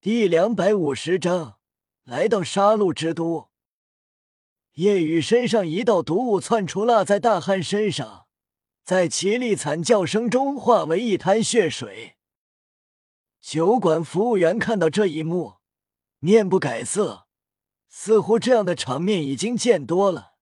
[0.00, 1.58] 第两百五十章，
[2.04, 3.48] 来到杀戮之都。
[4.74, 8.28] 夜雨身上一道毒雾窜出，落在大汉身上，
[8.84, 12.16] 在凄厉惨叫声中化为一滩血水。
[13.40, 15.54] 酒馆服务员看到这一幕，
[16.20, 17.26] 面不改色，
[17.88, 20.34] 似乎这样的场面已经见多了。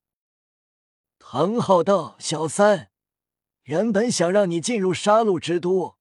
[1.19, 2.91] 唐昊道：“小三，
[3.63, 5.97] 原本想让你进入杀戮之都，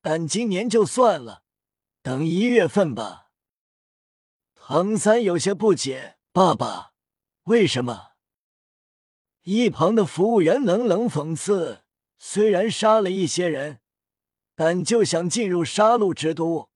[0.00, 1.41] 但今年就算了。”
[2.02, 3.30] 等一月份吧。
[4.54, 6.94] 唐三有些不解：“爸爸，
[7.44, 8.14] 为什么？”
[9.42, 11.84] 一旁的服务员冷冷讽刺
[12.18, 13.80] ：“虽然杀了一些人，
[14.56, 16.70] 但就想进入杀戮之都，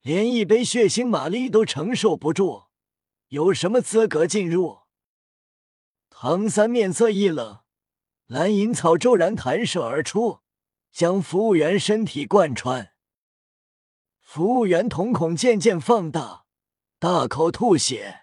[0.00, 2.64] 连一杯血腥玛丽都承受不住，
[3.28, 4.80] 有什么资格进入？”
[6.10, 7.60] 唐三面色一冷，
[8.26, 10.40] 蓝银草骤然弹射而出，
[10.90, 12.91] 将服务员身体贯穿。
[14.34, 16.46] 服务员瞳孔渐渐放大，
[16.98, 18.22] 大口吐血。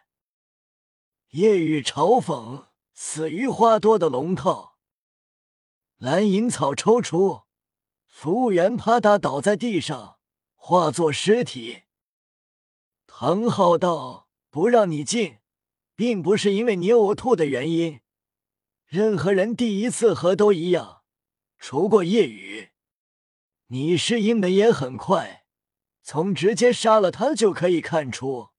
[1.34, 4.80] 夜雨嘲讽：“死于花多的龙套。”
[6.00, 7.42] 蓝银草抽出，
[8.08, 10.18] 服务员啪嗒倒在地上，
[10.56, 11.84] 化作尸体。
[13.06, 15.38] 唐昊道：“不让你进，
[15.96, 18.02] 并不是因为你呕吐的原因。
[18.88, 21.04] 任何人第一次喝都一样，
[21.60, 22.70] 除过夜雨，
[23.68, 25.46] 你适应的也很快。”
[26.12, 28.50] 从直接杀了他就可以看出。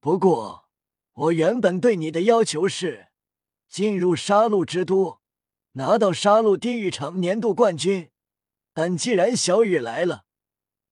[0.00, 0.66] 不过，
[1.12, 3.08] 我原本对你的要求是
[3.68, 5.20] 进入杀戮之都，
[5.72, 8.10] 拿到杀戮地狱场年度冠军。
[8.72, 10.24] 但既然小雨来了，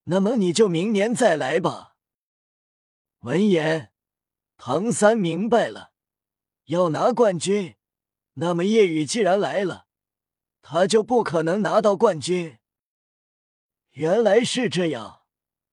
[0.05, 1.97] 那么你就明年再来吧。
[3.21, 3.95] 闻言，
[4.59, 5.93] 唐三明白了，
[6.67, 7.77] 要拿冠军，
[8.35, 9.87] 那么夜雨既然来了，
[10.61, 12.59] 他就不可能拿到冠军。
[13.93, 15.22] 原来是这样。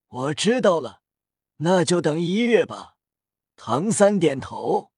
[0.10, 1.02] 我知道了，
[1.58, 2.96] 那就等一月吧。
[3.56, 4.92] 唐三点头。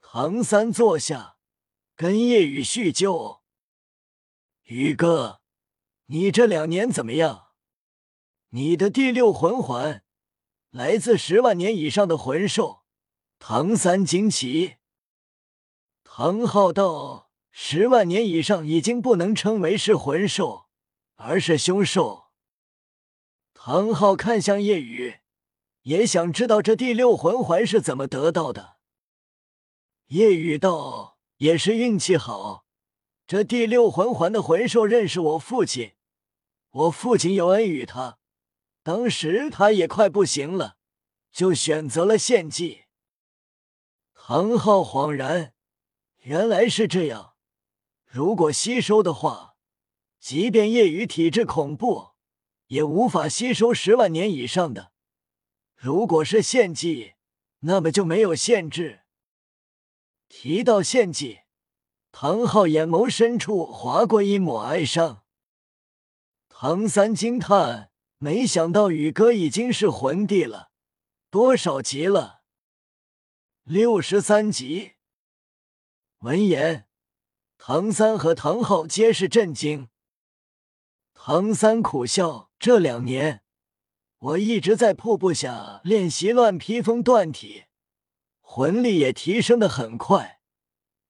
[0.00, 1.38] 唐三坐下，
[1.94, 3.42] 跟叶雨叙旧。
[4.64, 5.40] 宇哥，
[6.06, 7.48] 你这两年怎么样？
[8.50, 10.04] 你的第六魂环
[10.70, 12.84] 来自十万年以上的魂兽。
[13.38, 14.76] 唐三惊奇。
[16.04, 20.68] 唐昊道：十万年以上已经不能称为是魂兽，
[21.14, 22.25] 而是凶兽。
[23.68, 25.16] 唐昊看向夜雨，
[25.82, 28.76] 也想知道这第六魂环是怎么得到的。
[30.06, 32.64] 夜雨道：“也是运气好，
[33.26, 35.94] 这第六魂环的魂兽认识我父亲，
[36.70, 38.18] 我父亲有恩于他，
[38.84, 40.76] 当时他也快不行了，
[41.32, 42.84] 就选择了献祭。”
[44.14, 45.54] 唐昊恍然，
[46.18, 47.34] 原来是这样。
[48.04, 49.56] 如果吸收的话，
[50.20, 52.14] 即便夜雨体质恐怖。
[52.68, 54.92] 也无法吸收十万年以上的。
[55.74, 57.14] 如果是献祭，
[57.60, 59.00] 那么就没有限制。
[60.28, 61.40] 提到献祭，
[62.10, 65.24] 唐昊眼眸深处划过一抹哀伤。
[66.48, 70.70] 唐三惊叹：没想到宇哥已经是魂帝了，
[71.30, 72.42] 多少级了？
[73.62, 74.92] 六十三级。
[76.20, 76.88] 闻言，
[77.58, 79.88] 唐三和唐昊皆是震惊。
[81.28, 83.42] 唐三苦笑：“这两年，
[84.18, 87.64] 我一直在瀑布下练习乱披风断体，
[88.40, 90.40] 魂力也提升的很快，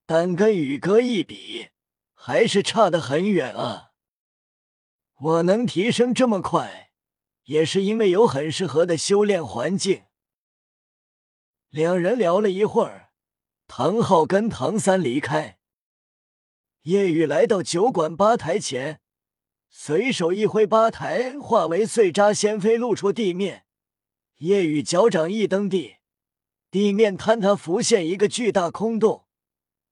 [0.07, 1.69] 但跟宇哥一比，
[2.15, 3.91] 还是差得很远啊。
[5.17, 6.93] 我能提升这么快，
[7.43, 10.05] 也是因为有很适合的修炼环境。”
[11.69, 13.11] 两人聊了一会儿，
[13.67, 15.59] 唐昊跟唐三离开，
[16.85, 19.03] 夜雨来到酒馆吧台前。
[19.69, 23.65] 随手一挥，吧台化为碎渣，掀飞露出地面。
[24.39, 25.97] 夜雨脚掌一蹬地，
[26.71, 29.27] 地面坍塌，浮现一个巨大空洞，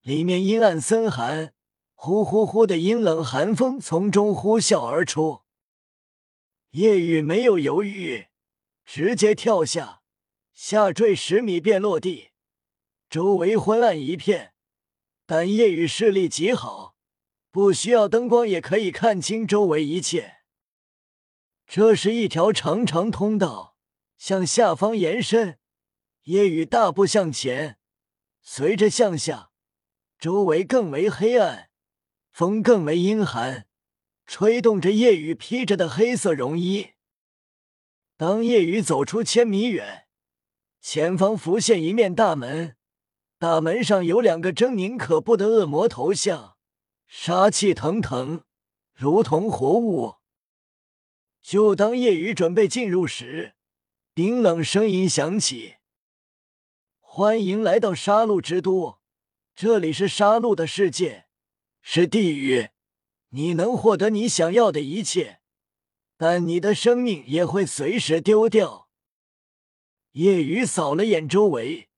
[0.02, 1.54] 里面阴暗森寒，
[1.94, 5.42] 呼呼呼的阴冷寒风从中呼啸而出。
[6.70, 8.26] 夜雨没有犹豫，
[8.84, 10.02] 直接跳下，
[10.52, 12.30] 下坠十米便落地，
[13.08, 14.54] 周围昏暗一片，
[15.24, 16.93] 但夜雨视力极好。
[17.54, 20.38] 不需要灯光也可以看清周围一切。
[21.68, 23.76] 这是一条长长通道，
[24.18, 25.60] 向下方延伸。
[26.24, 27.78] 夜雨大步向前，
[28.42, 29.50] 随着向下，
[30.18, 31.70] 周围更为黑暗，
[32.32, 33.68] 风更为阴寒，
[34.26, 36.94] 吹动着夜雨披着的黑色绒衣。
[38.16, 40.08] 当夜雨走出千米远，
[40.80, 42.74] 前方浮现一面大门，
[43.38, 46.53] 大门上有两个狰狞可怖的恶魔头像。
[47.16, 48.42] 杀气腾腾，
[48.92, 50.16] 如同活物。
[51.40, 53.54] 就当夜雨准备进入时，
[54.12, 55.76] 冰冷声音响起
[56.98, 58.98] ：“欢迎来到杀戮之都，
[59.54, 61.26] 这里是杀戮的世界，
[61.80, 62.70] 是地狱。
[63.28, 65.38] 你能获得你想要的一切，
[66.16, 68.88] 但你的生命也会随时丢掉。”
[70.12, 71.88] 夜雨扫了眼周围，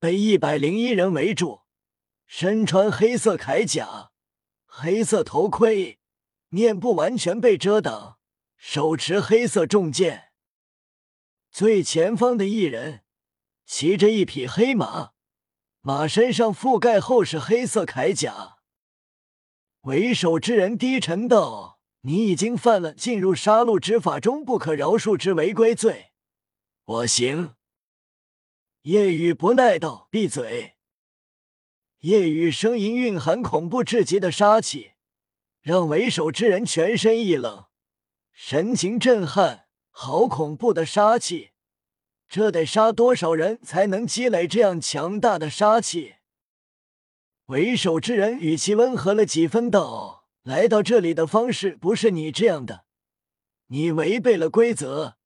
[0.00, 1.60] 被一百零一人围住，
[2.26, 4.10] 身穿黑色铠甲、
[4.76, 6.00] 黑色头盔，
[6.48, 8.18] 面部完全被遮挡，
[8.56, 10.32] 手持黑色重剑。
[11.52, 13.04] 最前方的一人
[13.64, 15.12] 骑着一匹黑马，
[15.80, 18.56] 马身上覆盖厚实黑色铠甲。
[19.82, 26.10] 为首之人低沉道：“你已经犯了进入杀戮之法中不可饶恕之违规罪。”
[26.84, 27.54] 我行。
[28.82, 30.73] 夜雨不耐道：“闭嘴！”
[32.04, 34.90] 夜雨声音蕴含恐怖至极的杀气，
[35.62, 37.64] 让为首之人全身一冷，
[38.30, 39.64] 神情震撼。
[39.88, 41.52] 好恐怖的杀气！
[42.28, 46.16] 这得杀多少人才能积累这样强大的杀气？
[47.46, 52.84] 为首之人语气温和了几分，道：“来到这里的方式不是你这样的，
[53.68, 55.16] 你违背了规则，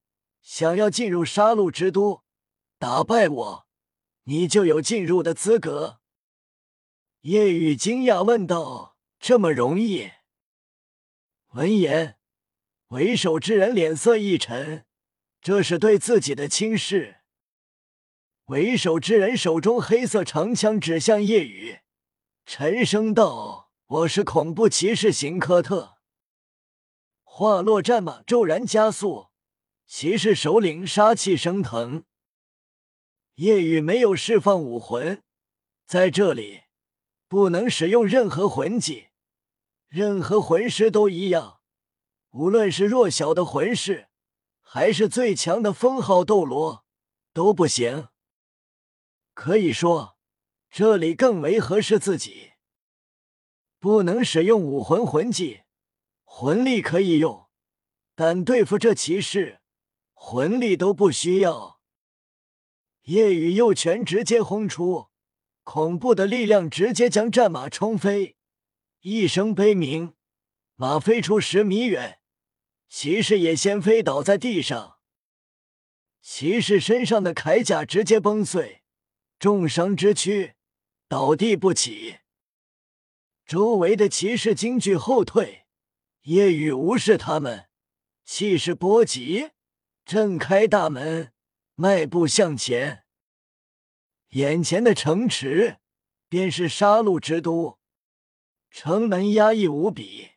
[0.41, 2.23] 想要进入杀戮之都，
[2.79, 3.67] 打败我，
[4.25, 5.98] 你就有进入的资格。”
[7.23, 10.13] 叶雨惊讶问道：“这么容易？”
[11.55, 12.17] 闻言。
[12.89, 14.87] 为首之人脸色一沉，
[15.43, 17.17] 这是对自己的轻视。
[18.47, 21.81] 为首之人手中黑色长枪指向夜雨，
[22.47, 25.99] 沉声道：“我是恐怖骑士邢科特。”
[27.25, 29.27] 话落，战马骤然加速，
[29.85, 32.05] 骑士首领杀气升腾。
[33.35, 35.23] 夜雨没有释放武魂，
[35.85, 36.63] 在这里
[37.29, 39.09] 不能使用任何魂技，
[39.87, 41.61] 任何魂师都一样。
[42.31, 44.09] 无论是弱小的魂师，
[44.61, 46.87] 还是最强的封号斗罗，
[47.35, 48.09] 都不行。
[49.35, 50.17] 可以说，
[50.71, 52.53] 这里更为合适自己。
[53.79, 55.61] 不能使用武魂魂技，
[56.25, 57.49] 魂力可以用，
[58.15, 59.61] 但对付这骑士，
[60.15, 61.81] 魂力都不需要。
[63.03, 65.08] 夜雨右拳直接轰出，
[65.71, 68.37] 恐怖的力量直接将战马冲飞，
[69.03, 70.15] 一声悲鸣。
[70.77, 72.21] 马飞出十米远，
[72.89, 74.97] 骑士也先飞倒在地上。
[76.23, 78.83] 骑士身上的铠甲直接崩碎，
[79.39, 80.55] 重伤之躯
[81.07, 82.21] 倒地不起。
[83.45, 85.67] 周围的骑士惊惧后退，
[86.23, 87.69] 夜雨无视他们，
[88.25, 89.51] 气势波及，
[90.07, 91.35] 震开大门，
[91.75, 93.05] 迈步向前。
[94.31, 95.79] 眼前的城池
[96.29, 97.79] 便是杀戮之都，
[98.71, 100.33] 城门压抑无比。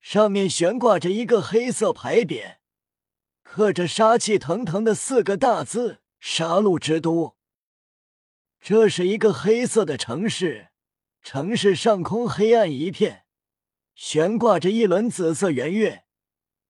[0.00, 2.56] 上面悬挂着一个黑色牌匾，
[3.44, 7.36] 刻着杀气腾腾的四个大字“杀戮之都”。
[8.60, 10.70] 这是一个黑色的城市，
[11.22, 13.24] 城市上空黑暗一片，
[13.94, 16.04] 悬挂着一轮紫色圆月，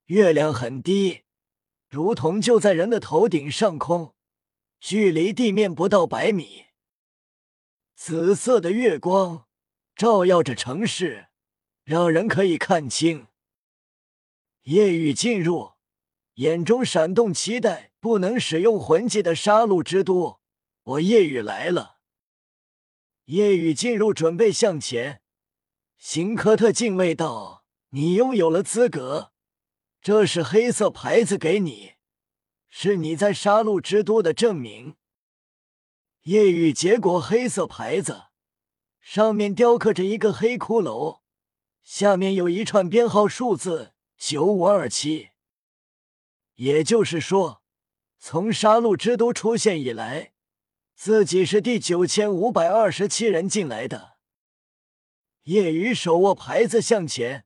[0.06, 1.22] 月亮很低，
[1.88, 4.14] 如同就在人的头顶上空，
[4.84, 6.64] 距离地面不到百米。
[7.94, 9.46] 紫色的月光
[9.94, 11.29] 照耀着城市。
[11.84, 13.26] 让人可以看清。
[14.62, 15.73] 夜雨进入，
[16.34, 17.90] 眼中闪动期待。
[17.99, 20.40] 不能使用魂技的杀戮之都，
[20.83, 21.99] 我夜雨来了。
[23.26, 25.23] 夜雨进入，准备向前。
[25.97, 29.33] 辛科特敬畏道：“你拥有了资格，
[30.00, 31.92] 这是黑色牌子给你，
[32.75, 34.97] 是你在杀戮之都的证明。”
[36.25, 38.29] 夜雨接过黑色牌子，
[38.99, 41.21] 上面雕刻着一个黑骷髅。
[41.83, 45.29] 下面有一串编号数字九五二七，
[46.55, 47.62] 也就是说，
[48.19, 50.33] 从杀戮之都出现以来，
[50.95, 54.17] 自己是第九千五百二十七人进来的。
[55.43, 57.45] 夜雨手握牌子向前，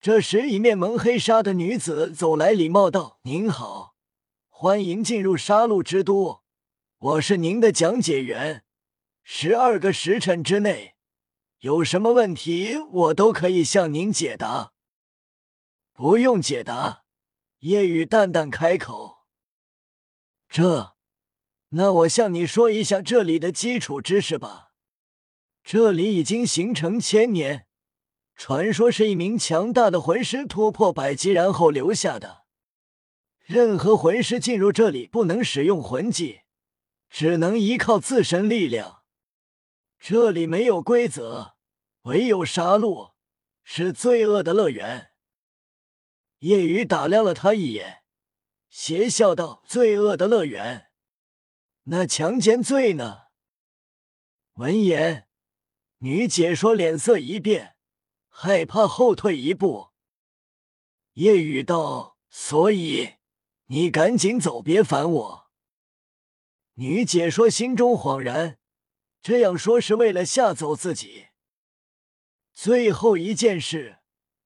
[0.00, 3.95] 这时一面蒙黑纱的女子走来，礼貌道：“您好，
[4.58, 6.40] 欢迎进入杀戮之都，
[6.96, 8.64] 我是您的讲解员，
[9.22, 10.94] 十二个时辰之内。”
[11.60, 14.72] 有什么问题，我都可以向您解答。
[15.92, 17.02] 不用解答，
[17.58, 19.26] 夜雨淡淡开口。
[20.48, 20.96] 这，
[21.68, 24.70] 那我向你说一下这里的基础知识吧。
[25.62, 27.66] 这里已经形成千年，
[28.34, 32.45] 传说是一名强大的魂师突破百级然后留下的。
[33.46, 36.40] 任何魂师进入这里不能使用魂技，
[37.08, 39.04] 只能依靠自身力量。
[40.00, 41.54] 这里没有规则，
[42.02, 43.12] 唯有杀戮，
[43.62, 45.12] 是罪恶的乐园。
[46.40, 48.02] 夜雨打量了他一眼，
[48.68, 50.88] 邪笑道：“罪恶的乐园，
[51.84, 53.26] 那强奸罪呢？”
[54.54, 55.28] 闻言，
[55.98, 57.76] 女解说脸色一变，
[58.28, 59.90] 害怕后退一步。
[61.12, 63.15] 夜雨道：“所以
[63.66, 65.50] 你赶紧走，别烦我。”
[66.78, 68.58] 女解说心中恍然，
[69.22, 71.28] 这样说是为了吓走自己。
[72.52, 73.98] 最后一件事，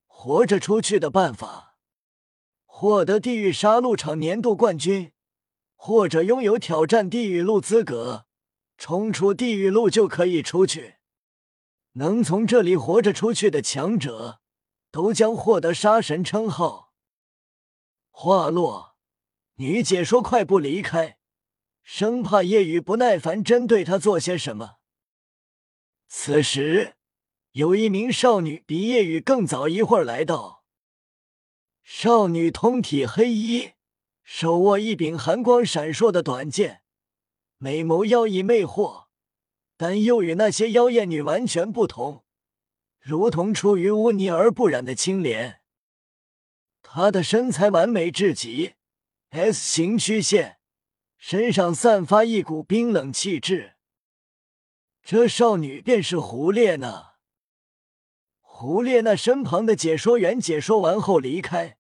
[0.07, 1.77] 活着出去的办法：
[2.65, 5.13] 获得地狱杀戮场年度冠军，
[5.75, 8.27] 或者拥有挑战地狱路资格，
[8.79, 10.97] 冲出地狱路就可以出去。
[11.95, 14.41] 能从这里活着出去的强者，
[14.93, 16.93] 都将获得杀神称号。
[18.11, 18.90] 话落，
[19.61, 21.19] 女解说快步离开。
[21.83, 24.77] 生怕夜雨不耐烦针对她做些什么。
[26.09, 26.95] 此时，
[27.53, 30.65] 有一名少女比夜雨更早一会儿来到。
[31.83, 33.73] 少女通体黑衣，
[34.23, 36.81] 手握一柄寒光闪烁的短剑，
[37.59, 39.09] 美眸妖异魅惑，
[39.77, 42.25] 但又与那些妖艳女完全不同，
[42.99, 45.61] 如同出于污泥而不染的清莲。
[46.81, 48.77] 她的身材完美至极
[49.31, 50.59] ，S 型曲线。
[51.23, 53.75] 身上散发一股冰冷气质，
[55.03, 57.17] 这少女便是胡列娜。
[58.41, 61.77] 胡列娜身旁的解说员解说完后离开，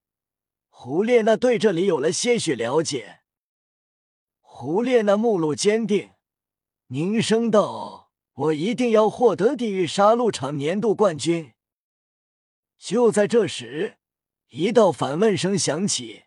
[0.69, 3.21] 胡列娜对这里有了些许了解。
[4.41, 6.11] 胡列娜目露坚定，
[6.89, 11.55] 凝声道：“我一定要获得地狱杀戮场年度冠军。”
[12.77, 13.97] 就在这时，
[14.49, 16.25] 一道反问声响起。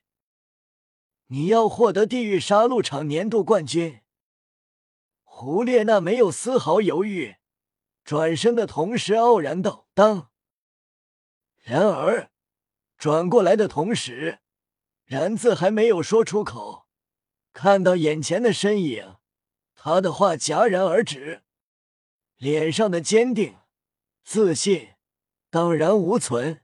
[1.34, 4.02] 你要获得地狱杀戮场年度冠军。
[5.24, 7.38] 胡列娜没有丝毫犹豫，
[8.04, 10.30] 转身的同时傲然道：“当。”
[11.66, 12.30] 然而，
[13.00, 14.42] 转过来的同时，
[15.06, 16.86] 然字还没有说出口，
[17.52, 19.16] 看到眼前的身影，
[19.74, 21.42] 他的话戛然而止，
[22.38, 23.58] 脸上的坚定、
[24.24, 24.90] 自信
[25.50, 26.63] 荡然无存。